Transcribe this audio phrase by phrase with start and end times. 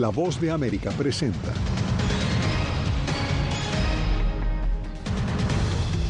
[0.00, 1.52] La voz de América presenta.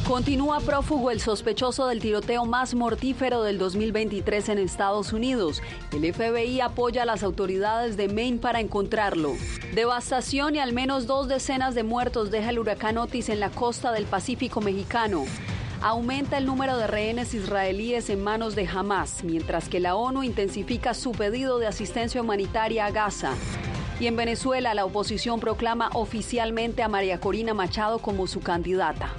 [0.07, 5.61] Continúa prófugo el sospechoso del tiroteo más mortífero del 2023 en Estados Unidos.
[5.93, 9.33] El FBI apoya a las autoridades de Maine para encontrarlo.
[9.75, 13.91] Devastación y al menos dos decenas de muertos deja el huracán Otis en la costa
[13.91, 15.25] del Pacífico mexicano.
[15.83, 20.95] Aumenta el número de rehenes israelíes en manos de Hamas, mientras que la ONU intensifica
[20.95, 23.35] su pedido de asistencia humanitaria a Gaza.
[24.01, 29.11] Y en Venezuela la oposición proclama oficialmente a María Corina Machado como su candidata.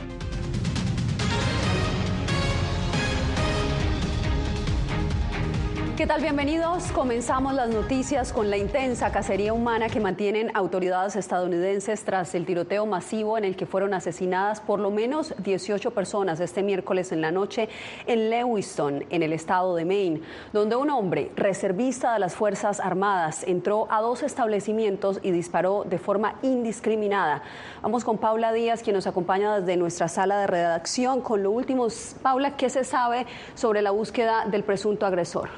[6.01, 6.23] ¿Qué tal?
[6.23, 6.91] Bienvenidos.
[6.93, 12.87] Comenzamos las noticias con la intensa cacería humana que mantienen autoridades estadounidenses tras el tiroteo
[12.87, 17.31] masivo en el que fueron asesinadas por lo menos 18 personas este miércoles en la
[17.31, 17.69] noche
[18.07, 20.21] en Lewiston, en el estado de Maine,
[20.53, 25.99] donde un hombre reservista de las Fuerzas Armadas entró a dos establecimientos y disparó de
[25.99, 27.43] forma indiscriminada.
[27.83, 31.85] Vamos con Paula Díaz, quien nos acompaña desde nuestra sala de redacción con lo último.
[32.23, 35.49] Paula, ¿qué se sabe sobre la búsqueda del presunto agresor?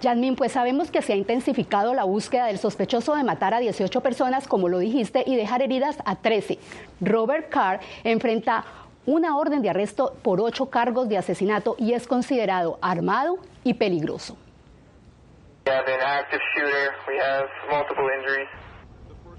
[0.00, 4.00] Yasmin, pues sabemos que se ha intensificado la búsqueda del sospechoso de matar a 18
[4.00, 6.58] personas, como lo dijiste, y dejar heridas a 13.
[7.00, 8.64] Robert Carr enfrenta
[9.06, 14.36] una orden de arresto por ocho cargos de asesinato y es considerado armado y peligroso.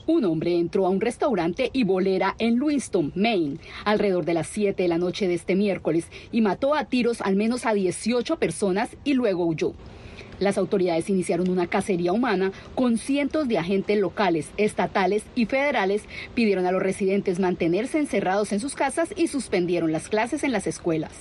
[0.07, 4.81] Un hombre entró a un restaurante y bolera en Lewiston, Maine, alrededor de las 7
[4.81, 8.95] de la noche de este miércoles y mató a tiros al menos a 18 personas
[9.03, 9.73] y luego huyó.
[10.39, 16.03] Las autoridades iniciaron una cacería humana con cientos de agentes locales, estatales y federales.
[16.35, 20.67] Pidieron a los residentes mantenerse encerrados en sus casas y suspendieron las clases en las
[20.67, 21.11] escuelas.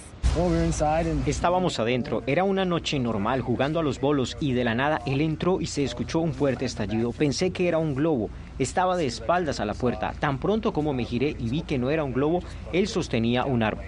[1.26, 5.22] Estábamos adentro, era una noche normal jugando a los bolos y de la nada él
[5.22, 7.12] entró y se escuchó un fuerte estallido.
[7.12, 8.28] Pensé que era un globo.
[8.58, 10.12] Estaba de espaldas a la puerta.
[10.18, 12.42] Tan pronto como me giré y vi que no era un globo,
[12.74, 13.82] él sostenía un arma.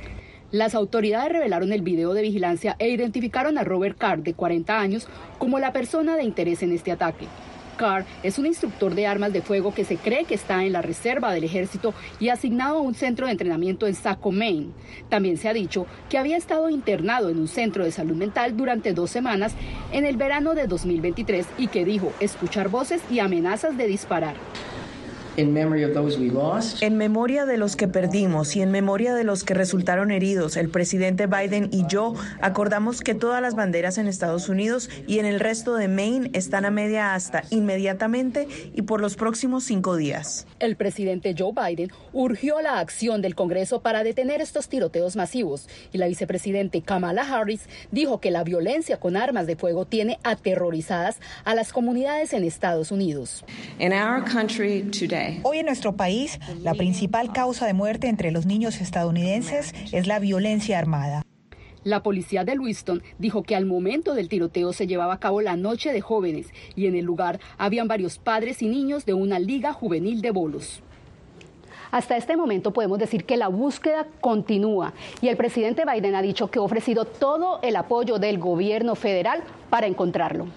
[0.50, 5.06] Las autoridades revelaron el video de vigilancia e identificaron a Robert Carr, de 40 años,
[5.36, 7.26] como la persona de interés en este ataque.
[7.76, 10.80] Carr es un instructor de armas de fuego que se cree que está en la
[10.80, 14.72] reserva del ejército y asignado a un centro de entrenamiento en Saco, Maine.
[15.10, 18.94] También se ha dicho que había estado internado en un centro de salud mental durante
[18.94, 19.52] dos semanas
[19.92, 24.34] en el verano de 2023 y que dijo escuchar voces y amenazas de disparar.
[25.40, 25.52] En
[26.96, 31.28] memoria de los que perdimos y en memoria de los que resultaron heridos, el presidente
[31.28, 35.76] Biden y yo acordamos que todas las banderas en Estados Unidos y en el resto
[35.76, 40.44] de Maine están a media asta inmediatamente y por los próximos cinco días.
[40.58, 45.98] El presidente Joe Biden urgió la acción del Congreso para detener estos tiroteos masivos y
[45.98, 51.54] la vicepresidente Kamala Harris dijo que la violencia con armas de fuego tiene aterrorizadas a
[51.54, 53.44] las comunidades en Estados Unidos.
[53.78, 58.46] In our country today, Hoy en nuestro país, la principal causa de muerte entre los
[58.46, 61.22] niños estadounidenses es la violencia armada.
[61.84, 65.56] La policía de Lewiston dijo que al momento del tiroteo se llevaba a cabo la
[65.56, 69.72] noche de jóvenes y en el lugar habían varios padres y niños de una liga
[69.72, 70.82] juvenil de bolos.
[71.90, 76.50] Hasta este momento podemos decir que la búsqueda continúa y el presidente Biden ha dicho
[76.50, 80.48] que ha ofrecido todo el apoyo del gobierno federal para encontrarlo.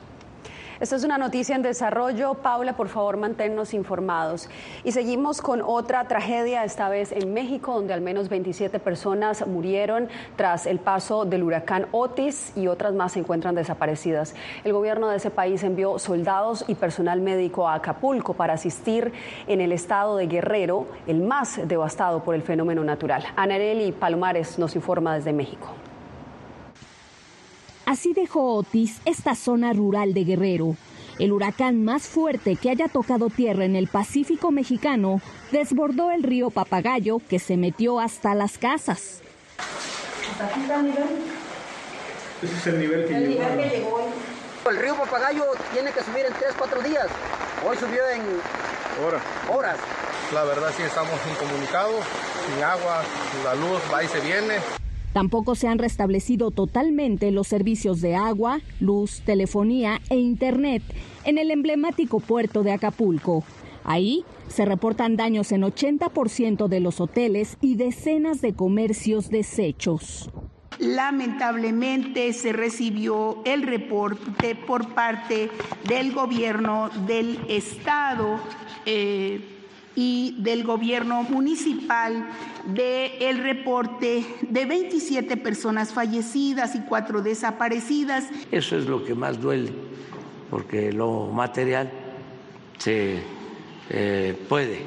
[0.81, 2.33] Esta es una noticia en desarrollo.
[2.33, 4.49] Paula, por favor, manténnos informados.
[4.83, 10.09] Y seguimos con otra tragedia, esta vez en México, donde al menos 27 personas murieron
[10.37, 14.33] tras el paso del huracán Otis y otras más se encuentran desaparecidas.
[14.63, 19.13] El gobierno de ese país envió soldados y personal médico a Acapulco para asistir
[19.45, 23.23] en el estado de Guerrero, el más devastado por el fenómeno natural.
[23.35, 25.75] Anareli Palomares nos informa desde México.
[27.91, 30.77] Así dejó Otis esta zona rural de Guerrero.
[31.19, 35.19] El huracán más fuerte que haya tocado tierra en el Pacífico mexicano
[35.51, 39.19] desbordó el río Papagayo que se metió hasta las casas.
[42.41, 44.07] Ese es el nivel que, llegó.
[44.69, 45.43] El río Papagayo
[45.73, 47.07] tiene que subir en 3, 4 días.
[47.67, 48.21] Hoy subió en
[49.05, 49.21] horas.
[49.53, 49.77] horas.
[50.33, 52.05] La verdad sí estamos incomunicados,
[52.47, 53.01] sin agua,
[53.43, 54.80] la luz va y se viene.
[55.13, 60.83] Tampoco se han restablecido totalmente los servicios de agua, luz, telefonía e internet
[61.25, 63.43] en el emblemático puerto de Acapulco.
[63.83, 70.29] Ahí se reportan daños en 80% de los hoteles y decenas de comercios deshechos.
[70.79, 75.49] Lamentablemente se recibió el reporte por parte
[75.87, 78.39] del gobierno del estado.
[78.85, 79.60] Eh,
[79.95, 82.29] y del gobierno municipal
[82.67, 88.29] del el reporte de 27 personas fallecidas y cuatro desaparecidas.
[88.51, 89.71] Eso es lo que más duele,
[90.49, 91.91] porque lo material
[92.77, 93.21] se
[93.89, 94.79] eh, puede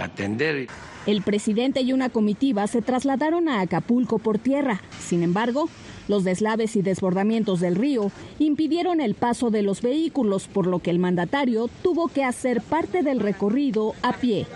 [0.00, 0.68] atender.
[1.06, 4.80] El presidente y una comitiva se trasladaron a Acapulco por tierra.
[5.00, 5.68] Sin embargo,
[6.08, 10.90] los deslaves y desbordamientos del río impidieron el paso de los vehículos, por lo que
[10.90, 14.46] el mandatario tuvo que hacer parte del recorrido a pie.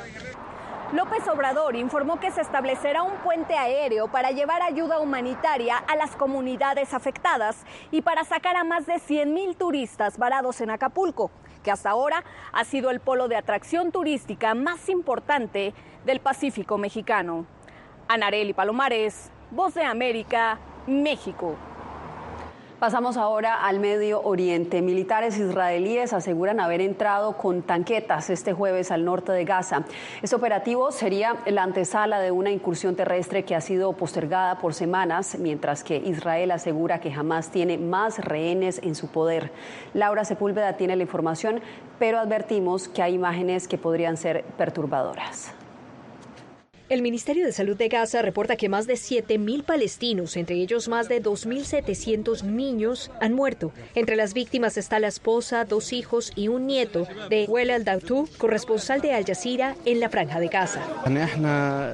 [0.93, 6.17] López Obrador informó que se establecerá un puente aéreo para llevar ayuda humanitaria a las
[6.17, 11.31] comunidades afectadas y para sacar a más de 100.000 turistas varados en Acapulco,
[11.63, 15.73] que hasta ahora ha sido el polo de atracción turística más importante
[16.05, 17.47] del Pacífico mexicano.
[18.09, 21.57] Anareli Palomares, Voz de América, México.
[22.83, 24.83] Pasamos ahora al Medio Oriente.
[24.83, 29.85] Militares israelíes aseguran haber entrado con tanquetas este jueves al norte de Gaza.
[30.21, 35.37] Este operativo sería la antesala de una incursión terrestre que ha sido postergada por semanas,
[35.39, 39.53] mientras que Israel asegura que jamás tiene más rehenes en su poder.
[39.95, 41.61] Laura Sepúlveda tiene la información,
[42.01, 45.55] pero advertimos que hay imágenes que podrían ser perturbadoras.
[46.93, 51.09] El Ministerio de Salud de Gaza reporta que más de 7.000 palestinos, entre ellos más
[51.09, 53.73] de 2.700 niños, han muerto.
[53.95, 59.01] Entre las víctimas está la esposa, dos hijos y un nieto de Well al-Dautu, corresponsal
[59.01, 60.83] de Al Jazeera en la Franja de Gaza.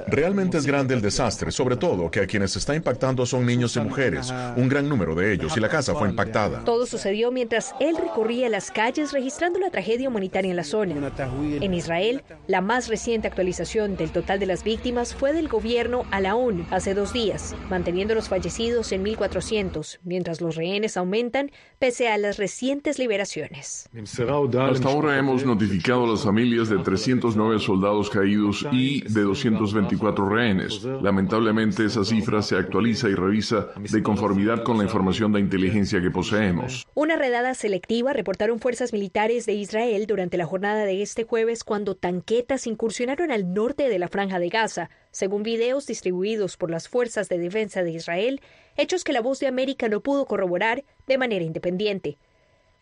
[0.07, 3.79] Realmente es grande el desastre, sobre todo que a quienes está impactando son niños y
[3.79, 6.65] mujeres, un gran número de ellos, y la casa fue impactada.
[6.65, 11.09] Todo sucedió mientras él recorría las calles registrando la tragedia humanitaria en la zona.
[11.39, 16.19] En Israel, la más reciente actualización del total de las víctimas fue del gobierno a
[16.19, 22.07] la ONU hace dos días, manteniendo los fallecidos en 1.400, mientras los rehenes aumentan pese
[22.07, 23.87] a las recientes liberaciones.
[23.95, 30.83] Hasta ahora hemos notificado a las familias de 309 soldados caídos y de 224 rehenes.
[30.83, 36.09] Lamentablemente esa cifra se actualiza y revisa de conformidad con la información de inteligencia que
[36.09, 36.87] poseemos.
[36.95, 41.95] Una redada selectiva reportaron fuerzas militares de Israel durante la jornada de este jueves cuando
[41.95, 44.78] tanquetas incursionaron al norte de la franja de Gaza
[45.11, 48.41] según videos distribuidos por las Fuerzas de Defensa de Israel,
[48.77, 52.17] hechos que la voz de América no pudo corroborar de manera independiente.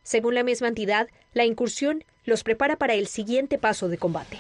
[0.03, 4.38] Según la misma entidad, la incursión los prepara para el siguiente paso de combate.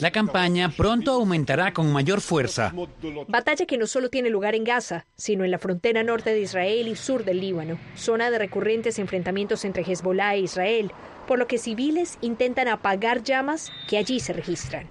[0.00, 2.74] La campaña pronto aumentará con mayor fuerza.
[3.26, 6.88] Batalla que no solo tiene lugar en Gaza, sino en la frontera norte de Israel
[6.88, 10.92] y sur del Líbano, zona de recurrentes enfrentamientos entre Hezbollah e Israel,
[11.26, 14.88] por lo que civiles intentan apagar llamas que allí se registran.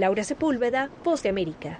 [0.00, 1.78] Laura Sepúlveda, Voz de América.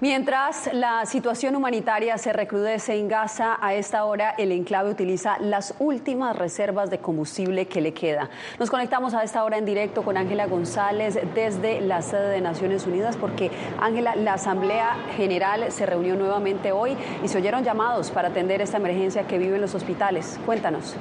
[0.00, 5.74] Mientras la situación humanitaria se recrudece en Gaza, a esta hora el enclave utiliza las
[5.78, 8.30] últimas reservas de combustible que le queda.
[8.58, 12.86] Nos conectamos a esta hora en directo con Ángela González desde la sede de Naciones
[12.86, 18.28] Unidas porque, Ángela, la Asamblea General se reunió nuevamente hoy y se oyeron llamados para
[18.28, 20.40] atender esta emergencia que viven los hospitales.
[20.46, 20.96] Cuéntanos.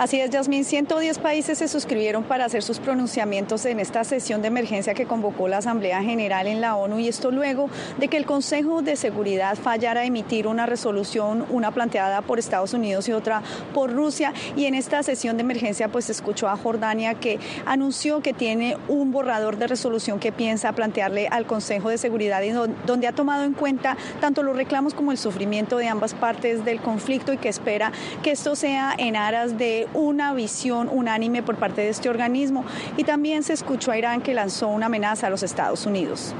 [0.00, 4.48] Así es, Yasmín, 110 países se suscribieron para hacer sus pronunciamientos en esta sesión de
[4.48, 7.68] emergencia que convocó la Asamblea General en la ONU y esto luego
[7.98, 12.72] de que el Consejo de Seguridad fallara a emitir una resolución, una planteada por Estados
[12.72, 13.42] Unidos y otra
[13.74, 14.32] por Rusia.
[14.56, 18.78] Y en esta sesión de emergencia pues se escuchó a Jordania que anunció que tiene
[18.88, 22.52] un borrador de resolución que piensa plantearle al Consejo de Seguridad y
[22.86, 26.80] donde ha tomado en cuenta tanto los reclamos como el sufrimiento de ambas partes del
[26.80, 31.82] conflicto y que espera que esto sea en aras de una visión unánime por parte
[31.82, 32.64] de este organismo
[32.96, 36.34] y también se escuchó a Irán que lanzó una amenaza a los Estados Unidos.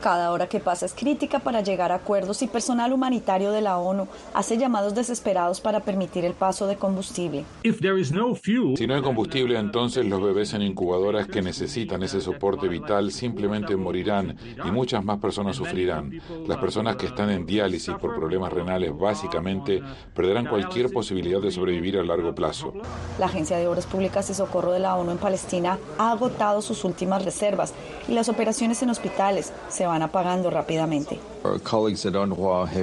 [0.00, 3.78] Cada hora que pasa es crítica para llegar a acuerdos y personal humanitario de la
[3.78, 7.44] ONU hace llamados desesperados para permitir el paso de combustible.
[7.62, 13.74] Si no hay combustible, entonces los bebés en incubadoras que necesitan ese soporte vital simplemente
[13.74, 16.20] morirán y muchas más personas sufrirán.
[16.46, 19.82] Las personas que están en diálisis por problemas renales básicamente
[20.14, 22.72] perderán cualquier posibilidad de sobrevivir a largo plazo.
[23.18, 26.84] La Agencia de Obras Públicas y Socorro de la ONU en Palestina ha agotado sus
[26.84, 27.74] últimas reservas
[28.06, 31.18] y las operaciones en hospitales se van apagando rápidamente.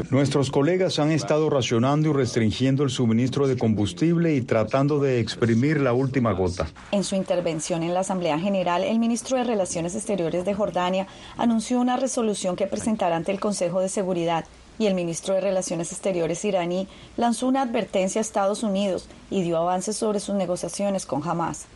[0.10, 5.80] Nuestros colegas han estado racionando y restringiendo el suministro de combustible y tratando de exprimir
[5.80, 6.68] la última gota.
[6.92, 11.08] En su intervención en la Asamblea General, el ministro de Relaciones Exteriores de Jordania
[11.38, 14.46] anunció una resolución que presentará ante el Consejo de Seguridad
[14.78, 19.58] y el ministro de Relaciones Exteriores iraní lanzó una advertencia a Estados Unidos y dio
[19.58, 21.68] avances sobre sus negociaciones con Hamas.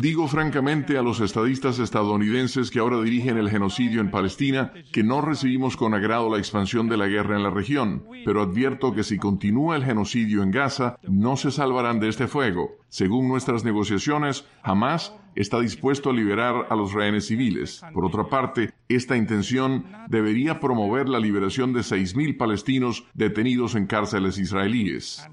[0.00, 5.20] Digo francamente a los estadistas estadounidenses que ahora dirigen el genocidio en Palestina que no
[5.20, 9.18] recibimos con agrado la expansión de la guerra en la región, pero advierto que si
[9.18, 12.70] continúa el genocidio en Gaza, no se salvarán de este fuego.
[12.88, 17.82] Según nuestras negociaciones, jamás está dispuesto a liberar a los rehenes civiles.
[17.94, 24.38] Por otra parte, esta intención debería promover la liberación de 6.000 palestinos detenidos en cárceles
[24.38, 25.28] israelíes.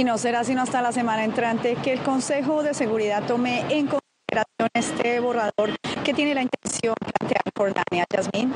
[0.00, 3.86] Y no será sino hasta la semana entrante que el Consejo de Seguridad tome en
[3.86, 8.06] consideración este borrador que tiene la intención de plantear Jordania.
[8.10, 8.54] Yasmín.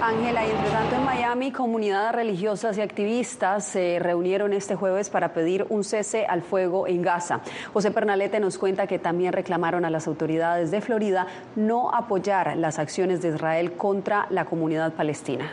[0.00, 5.34] Ángela, y entre tanto en Miami, comunidades religiosas y activistas se reunieron este jueves para
[5.34, 7.40] pedir un cese al fuego en Gaza.
[7.72, 11.26] José Pernalete nos cuenta que también reclamaron a las autoridades de Florida
[11.56, 15.50] no apoyar las acciones de Israel contra la comunidad palestina.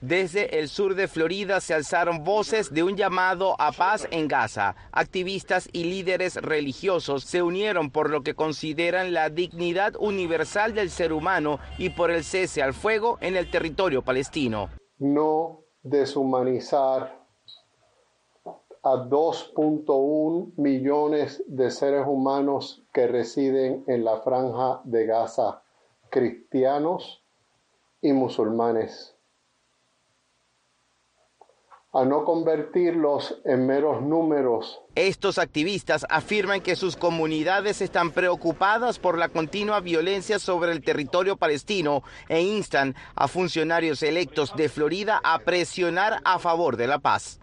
[0.00, 4.74] Desde el sur de Florida se alzaron voces de un llamado a paz en Gaza.
[4.92, 11.12] Activistas y líderes religiosos se unieron por lo que consideran la dignidad universal del ser
[11.12, 14.70] humano y por el cese al fuego en el territorio palestino.
[14.96, 17.20] No deshumanizar
[18.82, 25.62] a 2.1 millones de seres humanos que residen en la franja de Gaza,
[26.08, 27.22] cristianos
[28.00, 29.14] y musulmanes
[31.92, 34.80] a no convertirlos en meros números.
[34.94, 41.36] Estos activistas afirman que sus comunidades están preocupadas por la continua violencia sobre el territorio
[41.36, 47.40] palestino e instan a funcionarios electos de Florida a presionar a favor de la paz.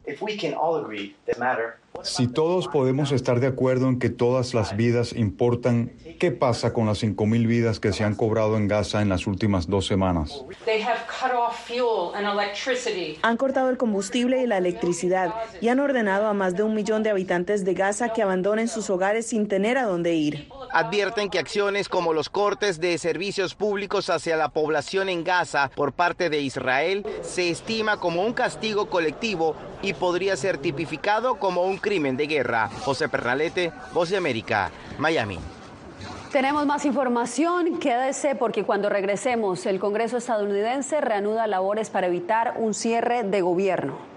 [2.04, 6.86] Si todos podemos estar de acuerdo en que todas las vidas importan, ¿qué pasa con
[6.86, 10.44] las 5.000 vidas que se han cobrado en Gaza en las últimas dos semanas?
[13.22, 17.04] Han cortado el combustible y la electricidad y han ordenado a más de un millón
[17.04, 20.50] de habitantes de Gaza que abandonen sus hogares sin tener a dónde ir.
[20.72, 25.94] Advierten que acciones como los cortes de servicios públicos hacia la población en Gaza por
[25.94, 31.78] parte de Israel se estima como un castigo colectivo y podría ser tipificado como un
[31.88, 32.70] crimen de guerra.
[32.84, 35.40] José Pernalete, Voz de América, Miami.
[36.34, 42.74] Tenemos más información, quédese porque cuando regresemos el Congreso estadounidense reanuda labores para evitar un
[42.74, 44.17] cierre de gobierno.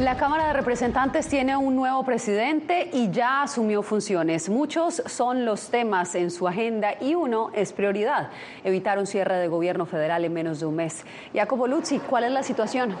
[0.00, 4.48] La Cámara de Representantes tiene un nuevo presidente y ya asumió funciones.
[4.48, 8.30] Muchos son los temas en su agenda y uno es prioridad,
[8.64, 11.04] evitar un cierre de gobierno federal en menos de un mes.
[11.34, 12.96] Jacobo Luzzi, ¿cuál es la situación?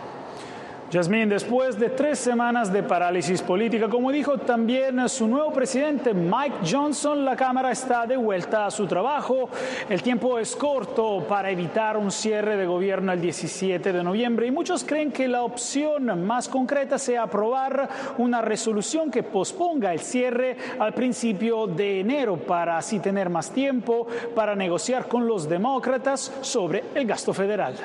[0.90, 6.68] Yasmín, después de tres semanas de parálisis política, como dijo también su nuevo presidente Mike
[6.68, 9.48] Johnson, la Cámara está de vuelta a su trabajo.
[9.88, 14.50] El tiempo es corto para evitar un cierre de gobierno el 17 de noviembre y
[14.50, 20.56] muchos creen que la opción más concreta sea aprobar una resolución que posponga el cierre
[20.80, 26.82] al principio de enero para así tener más tiempo para negociar con los demócratas sobre
[26.96, 27.76] el gasto federal.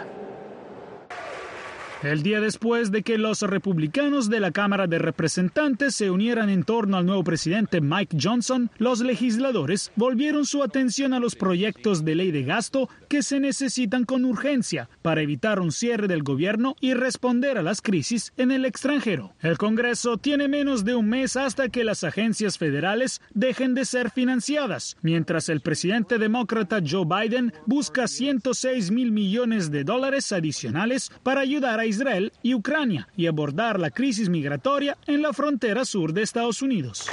[2.04, 6.64] El día después de que los republicanos de la Cámara de Representantes se unieran en
[6.64, 12.16] torno al nuevo presidente Mike Johnson, los legisladores volvieron su atención a los proyectos de
[12.16, 16.94] ley de gasto que se necesitan con urgencia para evitar un cierre del gobierno y
[16.94, 19.34] responder a las crisis en el extranjero.
[19.42, 24.12] El Congreso tiene menos de un mes hasta que las agencias federales dejen de ser
[24.12, 31.42] financiadas, mientras el presidente demócrata Joe Biden busca 106 mil millones de dólares adicionales para
[31.42, 36.22] ayudar a Israel y Ucrania y abordar la crisis migratoria en la frontera sur de
[36.22, 37.10] Estados Unidos.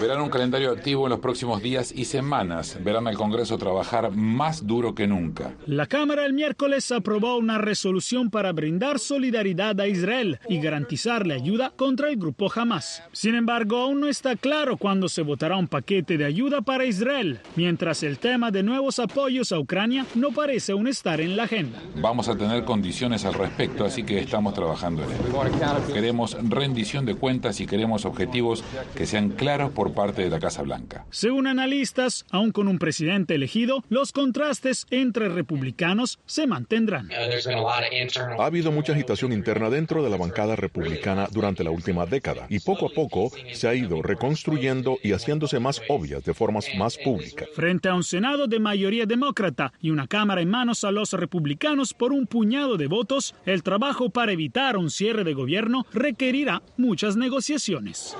[0.00, 2.78] Verán un calendario activo en los próximos días y semanas.
[2.82, 5.54] Verán al Congreso trabajar más duro que nunca.
[5.66, 11.72] La Cámara el miércoles aprobó una resolución para brindar solidaridad a Israel y garantizarle ayuda
[11.76, 13.02] contra el grupo Hamas.
[13.12, 17.40] Sin embargo, aún no está claro cuándo se votará un paquete de ayuda para Israel,
[17.56, 21.80] mientras el tema de nuevos apoyos a Ucrania no parece aún estar en la agenda.
[21.96, 25.92] Vamos a tener condiciones al respecto, así que estamos trabajando en ello.
[25.92, 28.64] Queremos rendición de cuentas y queremos objetivos
[28.96, 31.04] que sean claros por parte de la Casa Blanca.
[31.10, 37.08] Según analistas, aún con un presidente elegido, los contrastes entre republicanos se mantendrán.
[37.12, 42.60] Ha habido mucha agitación interna dentro de la bancada republicana durante la última década y
[42.60, 47.48] poco a poco se ha ido reconstruyendo y haciéndose más obvias de formas más públicas.
[47.54, 51.94] Frente a un Senado de mayoría demócrata y una Cámara en manos a los republicanos
[51.94, 57.16] por un puñado de votos, el trabajo para evitar un cierre de gobierno requerirá muchas
[57.16, 58.14] negociaciones.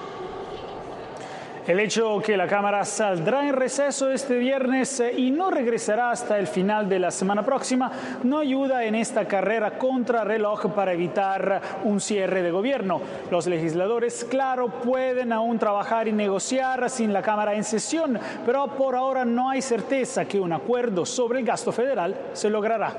[1.66, 6.38] El hecho que la Cámara saldrá en receso este viernes eh, y no regresará hasta
[6.38, 7.92] el final de la semana próxima
[8.23, 13.02] no ayuda en esta carrera contra reloj para evitar un cierre de gobierno.
[13.30, 18.97] Los legisladores, claro, pueden aún trabajar y negociar sin la Cámara en sesión, pero por
[18.97, 22.97] ahora no hay certeza que un acuerdo sobre el gasto federal se logrará.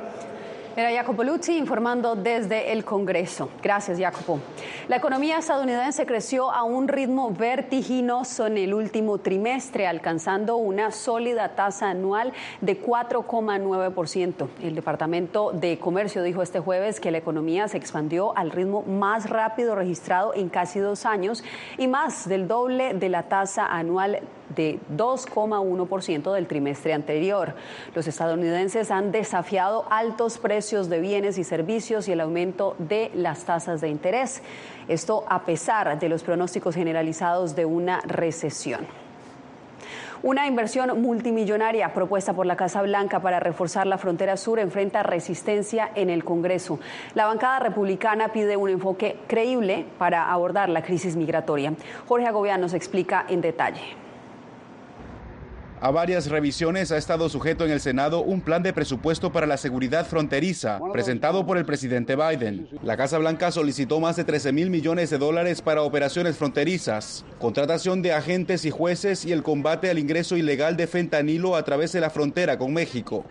[0.75, 3.47] Era Jacopo Luzzi informando desde el Congreso.
[3.61, 4.39] Gracias, Jacopo.
[4.87, 11.49] La economía estadounidense creció a un ritmo vertiginoso en el último trimestre, alcanzando una sólida
[11.49, 14.47] tasa anual de 4,9%.
[14.63, 19.29] El Departamento de Comercio dijo este jueves que la economía se expandió al ritmo más
[19.29, 21.43] rápido registrado en casi dos años
[21.77, 24.21] y más del doble de la tasa anual
[24.55, 27.55] de 2,1% del trimestre anterior.
[27.95, 33.45] Los estadounidenses han desafiado altos precios de bienes y servicios y el aumento de las
[33.45, 34.41] tasas de interés.
[34.87, 38.87] Esto a pesar de los pronósticos generalizados de una recesión.
[40.23, 45.91] Una inversión multimillonaria propuesta por la Casa Blanca para reforzar la frontera sur enfrenta resistencia
[45.95, 46.79] en el Congreso.
[47.13, 51.73] La bancada republicana pide un enfoque creíble para abordar la crisis migratoria.
[52.07, 54.02] Jorge Agobián nos explica en detalle.
[55.85, 59.57] A varias revisiones ha estado sujeto en el Senado un plan de presupuesto para la
[59.57, 62.69] seguridad fronteriza, presentado por el presidente Biden.
[62.83, 68.01] La Casa Blanca solicitó más de 13 mil millones de dólares para operaciones fronterizas, contratación
[68.01, 71.99] de agentes y jueces y el combate al ingreso ilegal de fentanilo a través de
[71.99, 73.25] la frontera con México.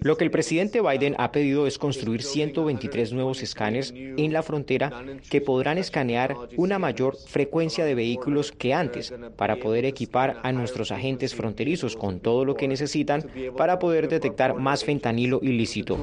[0.00, 5.04] Lo que el presidente Biden ha pedido es construir 123 nuevos escáneres en la frontera
[5.30, 10.92] que podrán escanear una mayor frecuencia de vehículos que antes para poder equipar a nuestros
[10.92, 13.24] agentes fronterizos con todo lo que necesitan
[13.56, 15.98] para poder detectar más fentanilo ilícito.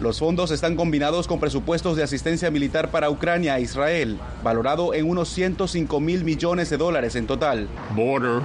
[0.00, 5.08] Los fondos están combinados con presupuestos de asistencia militar para Ucrania e Israel, valorado en
[5.08, 7.68] unos 105 mil millones de dólares en total.
[7.94, 8.40] Border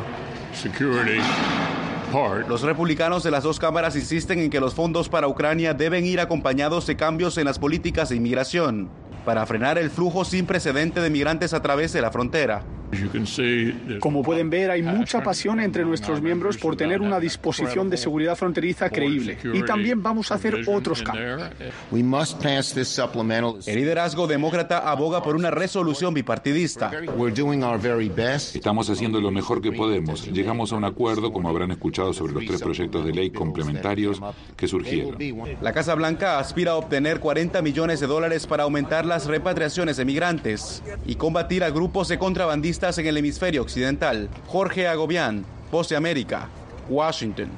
[0.53, 1.21] security.
[2.47, 6.19] Los republicanos de las dos cámaras insisten en que los fondos para Ucrania deben ir
[6.19, 8.89] acompañados de cambios en las políticas de inmigración
[9.25, 12.63] para frenar el flujo sin precedente de migrantes a través de la frontera.
[14.00, 18.36] Como pueden ver, hay mucha pasión entre nuestros miembros por tener una disposición de seguridad
[18.36, 19.38] fronteriza creíble.
[19.54, 21.43] Y también vamos a hacer otros cambios.
[23.67, 26.91] El liderazgo demócrata aboga por una resolución bipartidista.
[28.54, 30.26] Estamos haciendo lo mejor que podemos.
[30.32, 34.21] Llegamos a un acuerdo, como habrán escuchado, sobre los tres proyectos de ley complementarios
[34.56, 35.17] que surgieron.
[35.62, 40.06] La Casa Blanca aspira a obtener 40 millones de dólares para aumentar las repatriaciones de
[40.06, 44.30] migrantes y combatir a grupos de contrabandistas en el hemisferio occidental.
[44.46, 46.48] Jorge Agobián, Voz de América,
[46.88, 47.50] Washington.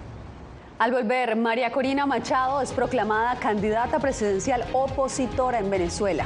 [0.79, 6.25] Al volver, María Corina Machado es proclamada candidata presidencial opositora en Venezuela.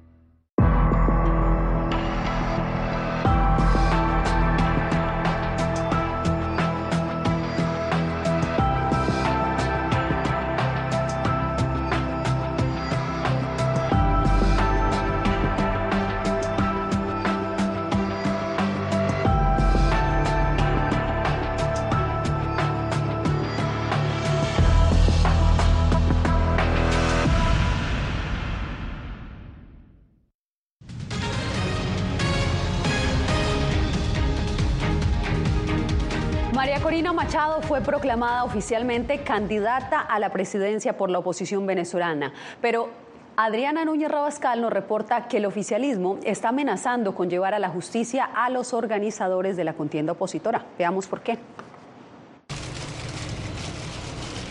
[37.13, 42.89] Machado fue proclamada oficialmente candidata a la presidencia por la oposición venezolana, pero
[43.35, 48.23] Adriana Núñez Rabascal nos reporta que el oficialismo está amenazando con llevar a la justicia
[48.23, 50.65] a los organizadores de la contienda opositora.
[50.77, 51.37] Veamos por qué.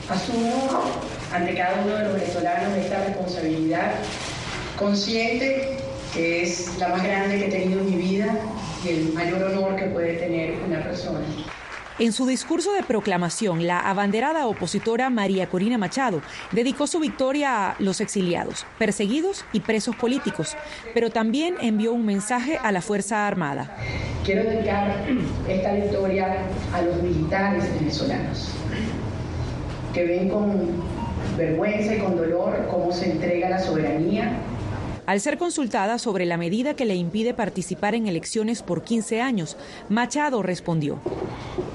[0.08, 0.82] Asumo
[1.32, 3.92] ante cada uno de los venezolanos esta responsabilidad,
[4.78, 5.78] consciente
[6.12, 8.36] que es la más grande que he tenido en mi vida
[8.84, 11.20] y el mayor honor que puede tener una persona.
[12.00, 17.76] En su discurso de proclamación, la abanderada opositora María Corina Machado dedicó su victoria a
[17.78, 20.56] los exiliados, perseguidos y presos políticos,
[20.94, 23.76] pero también envió un mensaje a la Fuerza Armada.
[24.24, 25.04] Quiero dedicar
[25.46, 26.38] esta victoria
[26.72, 28.48] a los militares venezolanos,
[29.92, 30.82] que ven con
[31.36, 34.38] vergüenza y con dolor cómo se entrega la soberanía
[35.10, 39.56] al ser consultada sobre la medida que le impide participar en elecciones por 15 años,
[39.88, 41.00] Machado respondió.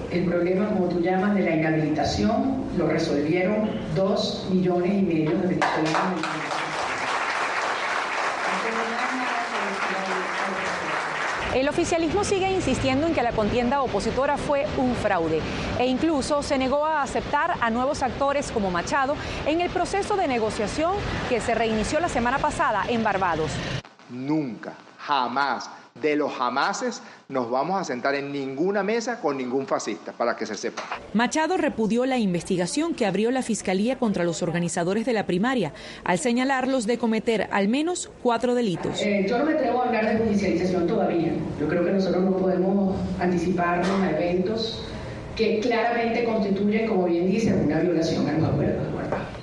[0.10, 5.48] El problema, como tú llamas, de la inhabilitación lo resolvieron dos millones y medio de
[5.48, 6.45] venezolanos.
[11.56, 15.40] El oficialismo sigue insistiendo en que la contienda opositora fue un fraude
[15.80, 19.16] e incluso se negó a aceptar a nuevos actores como Machado
[19.46, 20.98] en el proceso de negociación
[21.30, 23.52] que se reinició la semana pasada en Barbados.
[24.10, 25.70] Nunca, jamás
[26.02, 30.46] de los jamases nos vamos a sentar en ninguna mesa con ningún fascista, para que
[30.46, 30.84] se sepa.
[31.14, 35.72] Machado repudió la investigación que abrió la Fiscalía contra los organizadores de la primaria,
[36.04, 39.02] al señalarlos de cometer al menos cuatro delitos.
[39.02, 41.32] Eh, yo no me atrevo a hablar de judicialización todavía.
[41.60, 44.84] Yo creo que nosotros no podemos anticiparnos a eventos
[45.38, 48.95] que claramente constituyen, como bien dice, una violación al acuerdo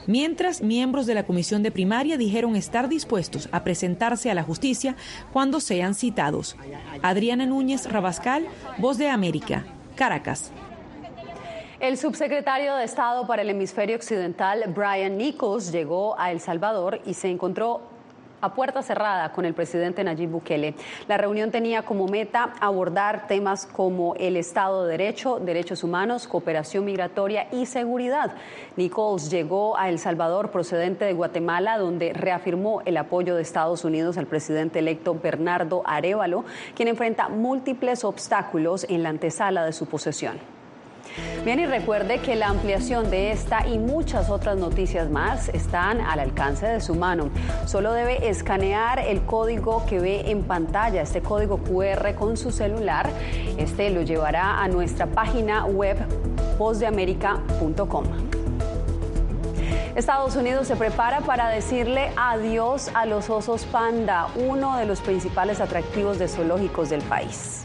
[0.06, 4.96] Mientras, miembros de la comisión de primaria dijeron estar dispuestos a presentarse a la justicia
[5.32, 6.56] cuando sean citados.
[7.02, 8.46] Adriana Núñez Rabascal,
[8.78, 10.52] Voz de América, Caracas.
[11.78, 17.14] El subsecretario de Estado para el Hemisferio Occidental, Brian Nichols, llegó a El Salvador y
[17.14, 17.91] se encontró
[18.42, 20.74] a puerta cerrada con el presidente Nayib Bukele.
[21.06, 26.84] La reunión tenía como meta abordar temas como el Estado de Derecho, derechos humanos, cooperación
[26.84, 28.34] migratoria y seguridad.
[28.76, 34.18] Nichols llegó a El Salvador procedente de Guatemala, donde reafirmó el apoyo de Estados Unidos
[34.18, 40.61] al presidente electo Bernardo Arevalo, quien enfrenta múltiples obstáculos en la antesala de su posesión.
[41.44, 46.20] Bien, y recuerde que la ampliación de esta y muchas otras noticias más están al
[46.20, 47.30] alcance de su mano.
[47.66, 53.10] Solo debe escanear el código que ve en pantalla, este código QR con su celular.
[53.58, 55.96] Este lo llevará a nuestra página web
[56.58, 58.04] vozdeamerica.com.
[59.94, 65.60] Estados Unidos se prepara para decirle adiós a los osos panda, uno de los principales
[65.60, 67.64] atractivos de zoológicos del país.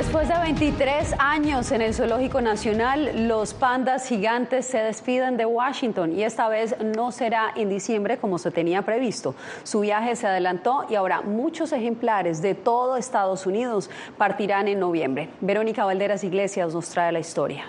[0.00, 6.18] Después de 23 años en el Zoológico Nacional, los pandas gigantes se despiden de Washington
[6.18, 9.34] y esta vez no será en diciembre como se tenía previsto.
[9.62, 15.28] Su viaje se adelantó y ahora muchos ejemplares de todo Estados Unidos partirán en noviembre.
[15.42, 17.66] Verónica Valderas Iglesias nos trae la historia.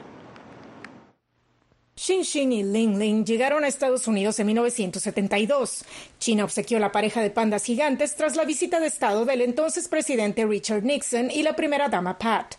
[2.04, 5.86] Xin y Ling Ling llegaron a Estados Unidos en 1972.
[6.18, 10.48] China obsequió la pareja de pandas gigantes tras la visita de Estado del entonces presidente
[10.48, 12.56] Richard Nixon y la primera dama Pat.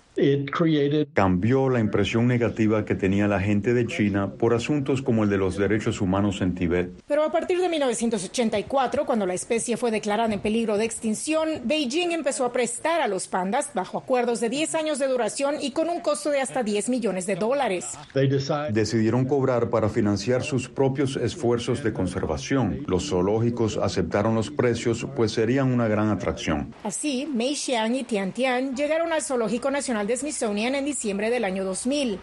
[1.15, 5.39] Cambió la impresión negativa que tenía la gente de China por asuntos como el de
[5.39, 6.91] los derechos humanos en Tibet.
[7.07, 12.13] Pero a partir de 1984, cuando la especie fue declarada en peligro de extinción, Beijing
[12.13, 15.89] empezó a prestar a los pandas bajo acuerdos de 10 años de duración y con
[15.89, 17.87] un costo de hasta 10 millones de dólares.
[18.71, 22.85] Decidieron cobrar para financiar sus propios esfuerzos de conservación.
[22.87, 26.75] Los zoológicos aceptaron los precios, pues serían una gran atracción.
[26.85, 31.45] Así, Mei Xiang y Tian Tian llegaron al Zoológico Nacional de Smithsonian en diciembre del
[31.45, 32.21] año 2000.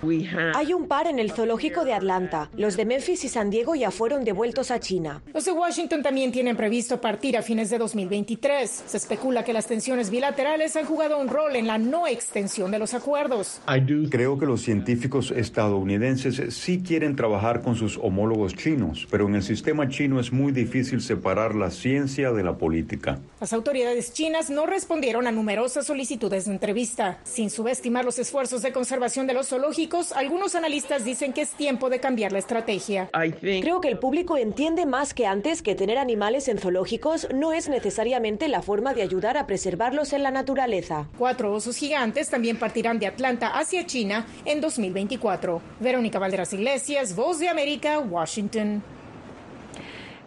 [0.56, 2.50] Hay un par en el zoológico de Atlanta.
[2.56, 5.22] Los de Memphis y San Diego ya fueron devueltos a China.
[5.34, 8.84] Los de Washington también tienen previsto partir a fines de 2023.
[8.88, 12.80] Se especula que las tensiones bilaterales han jugado un rol en la no extensión de
[12.80, 13.62] los acuerdos.
[14.10, 19.44] Creo que los científicos estadounidenses sí quieren trabajar con sus homólogos chinos, pero en el
[19.44, 23.20] sistema chino es muy difícil separar la ciencia de la política.
[23.40, 27.20] Las autoridades chinas no respondieron a numerosas solicitudes de entrevista.
[27.24, 31.52] Sin su estimar los esfuerzos de conservación de los zoológicos, algunos analistas dicen que es
[31.52, 33.10] tiempo de cambiar la estrategia.
[33.42, 37.70] Creo que el público entiende más que antes que tener animales en zoológicos no es
[37.70, 41.08] necesariamente la forma de ayudar a preservarlos en la naturaleza.
[41.18, 45.62] Cuatro osos gigantes también partirán de Atlanta hacia China en 2024.
[45.80, 48.84] Verónica Valderas Iglesias, Voz de América, Washington.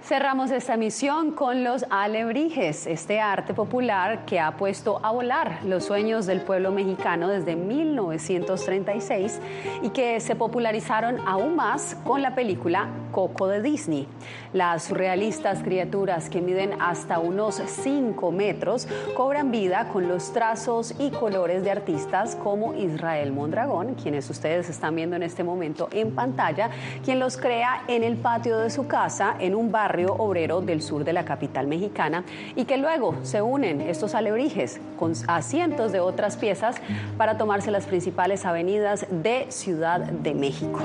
[0.04, 5.84] Cerramos esta misión con los alebrijes, este arte popular que ha puesto a volar los
[5.84, 9.40] sueños del pueblo mexicano desde 1936
[9.82, 14.08] y que se popularizaron aún más con la película Coco de Disney.
[14.52, 21.10] Las surrealistas criaturas que miden hasta unos 5 metros cobran vida con los trazos y
[21.10, 26.70] colores de artistas como Israel Mondragón, quienes ustedes están viendo en este momento en pantalla,
[27.04, 31.04] quien los crea en el patio de su casa en un barrio obrero del sur
[31.04, 32.24] de la capital mexicana
[32.56, 36.76] y que luego se unen estos alebrijes con, a cientos de otras piezas
[37.18, 40.80] para tomarse las principales avenidas de Ciudad de México.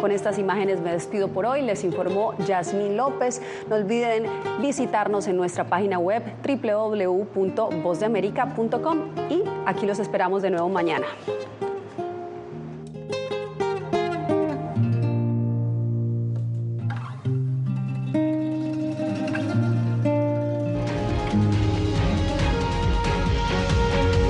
[0.00, 1.62] Con estas imágenes me despido por hoy.
[1.62, 3.42] Les informó Yasmín López.
[3.68, 4.26] No olviden
[4.60, 8.98] visitarnos en nuestra página web www.vozdeamerica.com
[9.28, 11.06] y aquí los esperamos de nuevo mañana.